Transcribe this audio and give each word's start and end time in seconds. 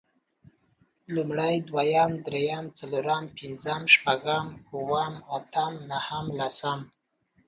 لومړی، 1.15 1.55
دويم، 1.69 2.11
درېيم، 2.25 2.65
څلورم، 2.77 3.23
پنځم، 3.37 3.81
شپږم، 3.93 4.45
اووم، 4.73 5.13
اتم 5.37 5.73
نهم، 5.91 6.25
لسم 6.39 6.79